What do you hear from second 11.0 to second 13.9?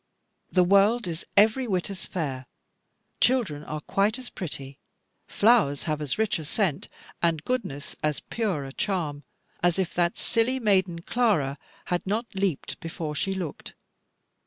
Clara had not leaped before she looked.